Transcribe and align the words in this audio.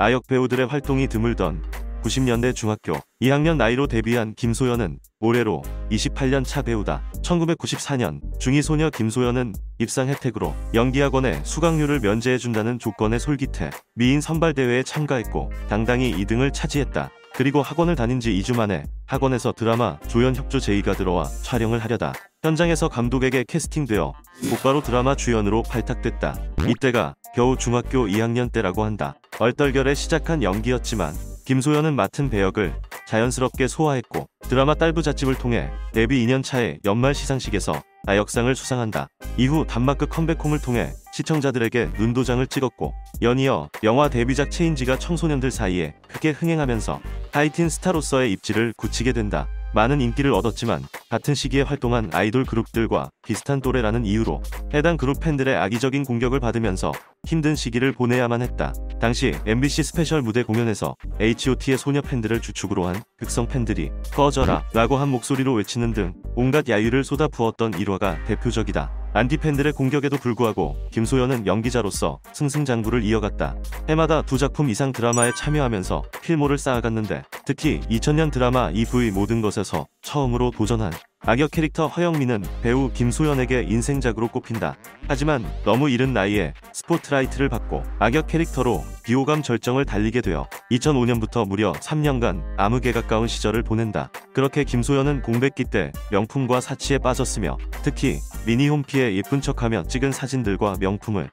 아역 0.00 0.26
배우들의 0.28 0.66
활동이 0.66 1.08
드물던 1.08 1.62
90년대 2.02 2.54
중학교 2.54 2.94
2학년 3.20 3.58
나이로 3.58 3.86
데뷔한 3.86 4.32
김소연은 4.34 4.98
올해로 5.20 5.60
28년 5.90 6.42
차 6.42 6.62
배우다. 6.62 7.02
1994년 7.22 8.22
중2 8.38 8.62
소녀 8.62 8.88
김소연은 8.88 9.52
입상 9.78 10.08
혜택으로 10.08 10.54
연기학원에 10.72 11.44
수강료를 11.44 12.00
면제해준다는 12.00 12.78
조건에 12.78 13.18
솔깃해 13.18 13.68
미인 13.94 14.22
선발대회에 14.22 14.84
참가했고 14.84 15.50
당당히 15.68 16.14
2등을 16.14 16.54
차지했다. 16.54 17.10
그리고 17.34 17.60
학원을 17.60 17.94
다닌 17.94 18.20
지 18.20 18.32
2주 18.32 18.56
만에 18.56 18.84
학원에서 19.04 19.52
드라마 19.52 20.00
조연 20.08 20.34
협조 20.34 20.60
제의가 20.60 20.94
들어와 20.94 21.24
촬영을 21.42 21.78
하려다 21.78 22.14
현장에서 22.42 22.88
감독에게 22.88 23.44
캐스팅되어 23.46 24.14
곧바로 24.48 24.82
드라마 24.82 25.14
주연으로 25.14 25.62
발탁됐다. 25.62 26.38
이때가 26.68 27.14
겨우 27.34 27.58
중학교 27.58 28.06
2학년 28.06 28.50
때라고 28.50 28.82
한다. 28.82 29.14
얼떨결에 29.38 29.94
시작한 29.94 30.42
연기였지만 30.42 31.14
김소연은 31.44 31.94
맡은 31.94 32.30
배역을 32.30 32.74
자연스럽게 33.06 33.68
소화했고 33.68 34.26
드라마 34.48 34.74
딸부 34.74 35.02
잣집을 35.02 35.36
통해 35.36 35.68
데뷔 35.92 36.24
2년 36.24 36.42
차의 36.42 36.78
연말 36.86 37.14
시상식에서 37.14 37.82
나역상을 38.04 38.54
수상한다. 38.56 39.08
이후 39.36 39.66
단막극 39.68 40.08
컴백홈을 40.08 40.62
통해 40.62 40.92
시청자들에게 41.12 41.90
눈도장을 41.98 42.46
찍었고 42.46 42.94
연이어 43.20 43.68
영화 43.84 44.08
데뷔작 44.08 44.50
체인지가 44.50 44.98
청소년들 44.98 45.50
사이에 45.50 45.94
크게 46.08 46.30
흥행하면서 46.30 47.00
하이틴 47.32 47.68
스타로서의 47.68 48.32
입지를 48.32 48.72
굳히게 48.78 49.12
된다. 49.12 49.46
많은 49.74 50.00
인기를 50.00 50.32
얻었지만 50.32 50.82
같은 51.08 51.34
시기에 51.34 51.62
활동한 51.62 52.10
아이돌 52.12 52.44
그룹들과 52.44 53.10
비슷한 53.24 53.60
또래라는 53.60 54.04
이유로 54.04 54.42
해당 54.74 54.96
그룹 54.96 55.20
팬들의 55.20 55.54
악의적인 55.56 56.04
공격을 56.04 56.40
받으면서 56.40 56.92
힘든 57.24 57.54
시기를 57.54 57.92
보내야만 57.92 58.42
했다. 58.42 58.72
당시 59.00 59.34
MBC 59.46 59.82
스페셜 59.82 60.22
무대 60.22 60.42
공연에서 60.42 60.96
H.O.T의 61.20 61.78
소녀 61.78 62.00
팬들을 62.00 62.40
주축으로 62.40 62.86
한 62.86 63.02
극성 63.16 63.46
팬들이 63.46 63.90
꺼져라 64.12 64.64
라고 64.72 64.96
한 64.96 65.08
목소리로 65.08 65.54
외치는 65.54 65.92
등 65.92 66.14
온갖 66.34 66.68
야유를 66.68 67.04
쏟아부었던 67.04 67.78
일화가 67.78 68.24
대표적이다. 68.24 68.99
안티 69.12 69.38
팬들의 69.38 69.72
공격에도 69.72 70.16
불구하고 70.16 70.76
김소연은 70.92 71.46
연기자로서 71.46 72.20
승승장구를 72.32 73.02
이어갔다. 73.02 73.56
해마다 73.88 74.22
두 74.22 74.38
작품 74.38 74.70
이상 74.70 74.92
드라마에 74.92 75.32
참여하면서 75.34 76.04
필모를 76.22 76.58
쌓아갔는데 76.58 77.24
특히 77.44 77.80
2000년 77.90 78.30
드라마 78.30 78.70
이브의 78.70 79.10
모든 79.10 79.40
것에서 79.40 79.86
처음으로 80.02 80.52
도전한 80.52 80.92
악역 81.26 81.50
캐릭터 81.50 81.86
허영민은 81.86 82.42
배우 82.62 82.90
김소연에게 82.92 83.64
인생작으로 83.68 84.28
꼽힌다. 84.28 84.76
하지만 85.06 85.44
너무 85.64 85.90
이른 85.90 86.14
나이에 86.14 86.54
스포트라이트를 86.72 87.50
받고 87.50 87.82
악역 87.98 88.26
캐릭터로 88.26 88.82
비호감 89.04 89.42
절정을 89.42 89.84
달리게 89.84 90.22
되어 90.22 90.48
2005년부터 90.70 91.46
무려 91.46 91.72
3년간 91.72 92.42
암흑에 92.56 92.92
가까운 92.92 93.28
시절을 93.28 93.62
보낸다. 93.62 94.10
그렇게 94.32 94.64
김소연은 94.64 95.20
공백기 95.20 95.64
때 95.64 95.92
명품과 96.10 96.62
사치에 96.62 96.96
빠졌으며 96.96 97.58
특히 97.82 98.18
미니홈피에 98.46 99.14
예쁜 99.14 99.42
척하며 99.42 99.84
찍은 99.88 100.12
사진들과 100.12 100.76
명품을 100.80 101.28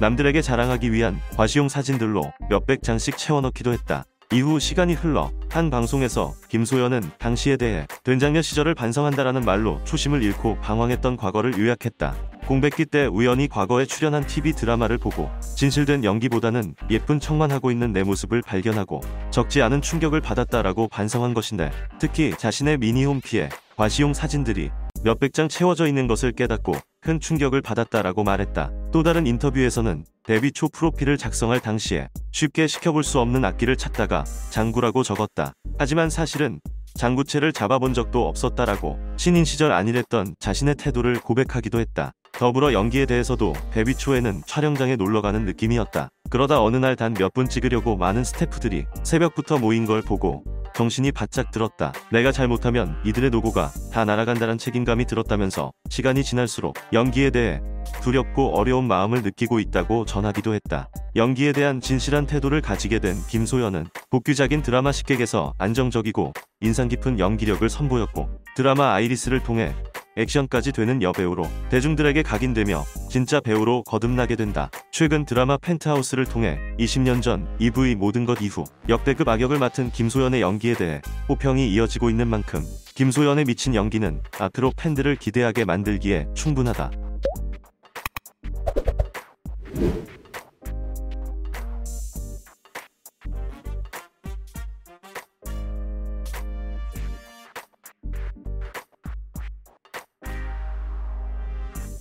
남들에게 0.00 0.42
자랑하기 0.42 0.92
위한 0.92 1.20
과시용 1.36 1.68
사진들로 1.68 2.32
몇백 2.50 2.82
장씩 2.82 3.16
채워넣기도 3.16 3.72
했다. 3.72 4.04
이후 4.30 4.60
시간이 4.60 4.92
흘러 4.92 5.30
한 5.48 5.70
방송에서 5.70 6.34
김소연은 6.50 7.12
당시에 7.18 7.56
대해 7.56 7.86
된장녀 8.04 8.42
시절을 8.42 8.74
반성한다라는 8.74 9.42
말로 9.42 9.82
초심을 9.84 10.22
잃고 10.22 10.58
방황했던 10.60 11.16
과거를 11.16 11.58
요약했다. 11.58 12.14
공백기 12.46 12.84
때 12.84 13.06
우연히 13.06 13.48
과거에 13.48 13.86
출연한 13.86 14.26
TV 14.26 14.52
드라마를 14.52 14.98
보고 14.98 15.30
진실된 15.56 16.04
연기보다는 16.04 16.74
예쁜 16.90 17.20
척만 17.20 17.50
하고 17.50 17.70
있는 17.70 17.94
내 17.94 18.02
모습을 18.02 18.42
발견하고 18.42 19.00
적지 19.30 19.62
않은 19.62 19.80
충격을 19.80 20.20
받았다라고 20.20 20.88
반성한 20.88 21.32
것인데 21.32 21.70
특히 21.98 22.34
자신의 22.36 22.78
미니홈 22.78 23.22
피에 23.22 23.48
과시용 23.76 24.12
사진들이 24.12 24.70
몇백 25.04 25.32
장 25.32 25.48
채워져 25.48 25.86
있는 25.86 26.06
것을 26.06 26.32
깨닫고 26.32 26.74
큰 27.00 27.18
충격을 27.18 27.62
받았다라고 27.62 28.24
말했다. 28.24 28.72
또 28.90 29.02
다른 29.02 29.26
인터뷰에서는 29.26 30.04
데뷔 30.24 30.50
초 30.52 30.68
프로필을 30.68 31.18
작성할 31.18 31.60
당시에 31.60 32.08
쉽게 32.32 32.66
시켜볼 32.66 33.04
수 33.04 33.18
없는 33.20 33.44
악기를 33.44 33.76
찾다가 33.76 34.24
장구라고 34.50 35.02
적었다. 35.02 35.52
하지만 35.78 36.10
사실은 36.10 36.60
장구채를 36.94 37.52
잡아본 37.52 37.94
적도 37.94 38.26
없었다라고 38.28 38.98
신인 39.16 39.44
시절 39.44 39.72
아니랬던 39.72 40.34
자신의 40.40 40.76
태도를 40.76 41.20
고백하기도 41.20 41.78
했다. 41.80 42.12
더불어 42.32 42.72
연기에 42.72 43.06
대해서도 43.06 43.52
데뷔 43.72 43.94
초에는 43.94 44.42
촬영장에 44.46 44.96
놀러가는 44.96 45.44
느낌이었다. 45.44 46.08
그러다 46.30 46.62
어느 46.62 46.76
날 46.76 46.96
단 46.96 47.14
몇 47.14 47.32
분 47.34 47.48
찍으려고 47.48 47.96
많은 47.96 48.24
스태프들이 48.24 48.86
새벽부터 49.02 49.58
모인 49.58 49.86
걸 49.86 50.02
보고 50.02 50.42
정신이 50.78 51.10
바짝 51.10 51.50
들었다. 51.50 51.92
내가 52.12 52.30
잘못하면 52.30 52.94
이들의 53.04 53.30
노고가 53.30 53.72
다 53.92 54.04
날아간다는 54.04 54.58
책임감이 54.58 55.06
들었다면서 55.06 55.72
시간이 55.90 56.22
지날수록 56.22 56.76
연기에 56.92 57.30
대해 57.30 57.60
두렵고 58.00 58.56
어려운 58.56 58.86
마음을 58.86 59.22
느끼고 59.22 59.58
있다고 59.58 60.04
전하기도 60.04 60.54
했다. 60.54 60.88
연기에 61.16 61.50
대한 61.50 61.80
진실한 61.80 62.26
태도를 62.26 62.60
가지게 62.60 63.00
된 63.00 63.16
김소연은 63.28 63.88
복귀작인 64.10 64.62
드라마 64.62 64.92
식객에서 64.92 65.52
안정적이고 65.58 66.32
인상 66.60 66.86
깊은 66.86 67.18
연기력을 67.18 67.68
선보였고 67.68 68.28
드라마 68.54 68.92
아이리스를 68.94 69.42
통해 69.42 69.74
액션까지 70.18 70.72
되는 70.72 71.00
여배우로 71.00 71.48
대중들에게 71.70 72.22
각인되며 72.22 72.84
진짜 73.08 73.40
배우로 73.40 73.84
거듭나게 73.84 74.36
된다. 74.36 74.70
최근 74.90 75.24
드라마 75.24 75.56
펜트하우스를 75.56 76.26
통해 76.26 76.58
20년 76.78 77.22
전 77.22 77.48
EV 77.58 77.94
모든 77.94 78.26
것 78.26 78.42
이후 78.42 78.64
역대급 78.88 79.28
악역을 79.28 79.58
맡은 79.58 79.90
김소연의 79.90 80.42
연기에 80.42 80.74
대해 80.74 81.00
호평이 81.28 81.72
이어지고 81.72 82.10
있는 82.10 82.28
만큼 82.28 82.64
김소연의 82.94 83.44
미친 83.44 83.74
연기는 83.74 84.20
앞으로 84.40 84.72
팬들을 84.76 85.16
기대하게 85.16 85.64
만들기에 85.64 86.26
충분하다. 86.34 87.07